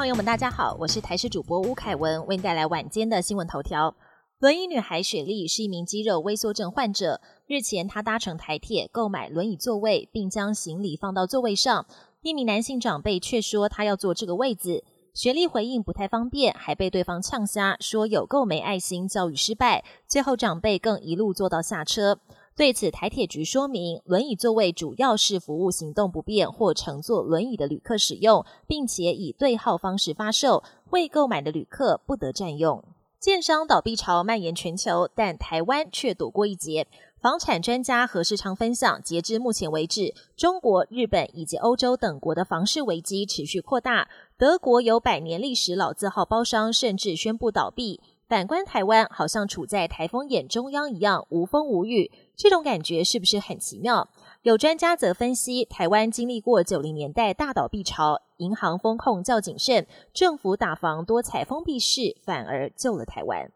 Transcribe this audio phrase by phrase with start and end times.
[0.00, 3.94] 朋友们，大家好，我是台视主播吴凯文，为您带来晚间的新闻头条。
[4.38, 11.84] 轮椅女孩雪莉是一名肌肉萎缩症患者，日前她搭乘台铁购买轮椅座位，并将行李放到座位上。
[12.22, 14.82] 一名男性长辈却说他要坐这个位子，
[15.12, 19.84] 雪莉回应不太方便，还被对方呛瞎，说有够没爱心，教育失败。
[20.08, 22.18] 最后长辈更一路坐到下车。
[22.56, 32.84] 对此，台铁局说明，轮椅座位主要是服务行动不便或乘坐轮椅的旅客使用，并且以对号方式发售，未购买的旅客不得占用。
[33.18, 36.86] 建商倒闭潮蔓延全球，但台湾却躲过一劫。
[37.20, 44.08] 房产专家何世昌分享，截至目前为止，中国、日本以及欧洲等国的房市危机持续扩大。
[44.38, 48.00] 德国有百年历史老字号包商甚至宣布倒闭。
[48.30, 52.12] 反观台湾，好像处在台风眼中央一样，无风无雨。
[52.36, 54.08] 这种感觉是不是很奇妙？
[54.42, 63.50] 有专家则分析，台湾经历过九零年代大倒闭潮，银行风控较谨慎，政府打防多采封闭式，反而救了台湾。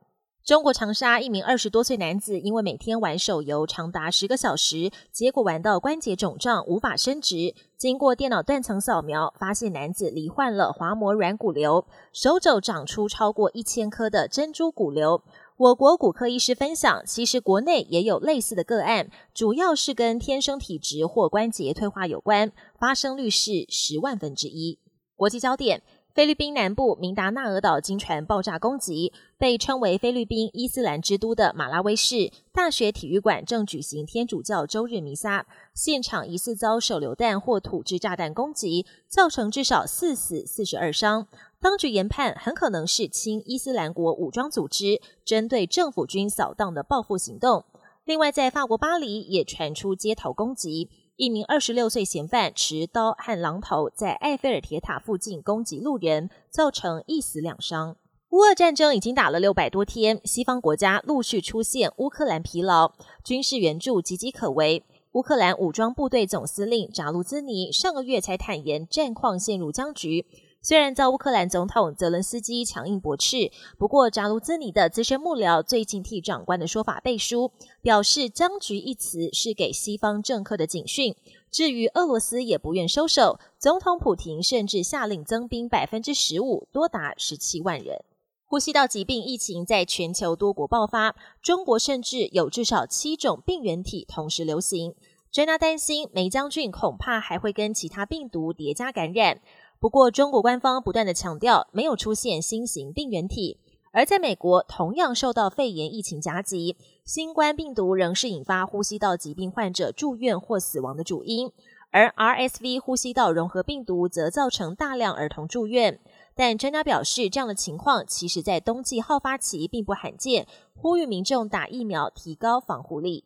[0.45, 7.55] 中国长沙一名二十多岁男子，因为每天玩手游长达十个小时，结果玩到关节肿胀，无法伸直。
[7.79, 15.23] 经过电脑断层扫描，发现男子罹患了滑膜软骨瘤，手肘长出超过一千颗的珍珠骨瘤。
[15.57, 24.79] 我国骨科医师分享，其实国内也有类似的个案，主要是跟天生体质或关节退化有关，发生率是十万分之一。
[25.17, 25.83] 国际焦点。
[26.15, 41.27] 菲律宾南部明达纳尔岛经传爆炸攻击，被称为菲律宾伊斯兰之都的马拉维市大学体育馆正举行天主教周日弥撒，现场疑似遭手榴弹或土制炸弹攻击，造成至少四死四十二伤。
[41.61, 47.65] 当局研判很可能是亲伊斯兰国武装组织针对政府军扫荡的报复行动。
[48.05, 50.91] 另外，在法国巴黎也传出街头攻击。
[51.17, 57.97] 一名二十六岁嫌犯持刀和榔头在埃菲尔铁塔附近攻击路人，造成一死两伤。
[58.31, 64.83] 乌俄战争已经打了六百多天，西方国家陆续出现乌克兰疲劳，军事援助岌岌可危。
[65.13, 70.27] 乌克兰武装部队总司令扎卢兹尼上个月才坦言战况陷入僵局。
[70.65, 77.53] 虽然遭乌克兰总统泽伦斯基强硬驳斥，不过扎卢兹尼的资深幕僚最近替长官的说法背书，
[77.83, 81.15] 表示“僵局”一词是给西方政客的警讯。
[81.51, 88.03] 至于俄罗斯也不愿收手，总统普廷甚至下令增兵百分之十五，多达十七万人。
[88.47, 94.95] 呼吸道疾病疫情在全球多国爆发，中国甚至有至少七种病原体同时流行。
[95.31, 99.41] 专家担心梅将军恐怕还会跟其他病毒叠加感染。
[99.85, 103.59] 不过，中国官方不断的强调没有出现新型病原体，
[103.93, 106.75] 而在美国同样受到肺炎疫情夹击，
[107.05, 111.53] 新冠病毒仍是引发呼吸道疾病患者住院或死亡的主因，
[111.91, 116.01] 而 RSV 呼吸道融合病毒则造成大量儿童住院。
[116.35, 123.25] 但专家表示，这样的情况其实在冬季好发期并不罕见，呼吁民众打疫苗，提高防护力。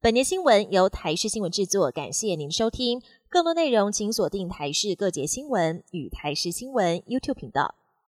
[0.00, 3.02] 本节新闻由台视新闻制作，感谢您收听。
[3.30, 7.77] 更多内容请锁定台视各节新闻与台视新闻 YouTube 频道。